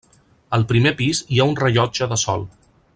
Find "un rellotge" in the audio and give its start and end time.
1.53-2.09